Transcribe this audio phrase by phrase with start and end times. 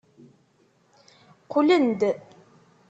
[1.43, 2.01] Qqlen-d.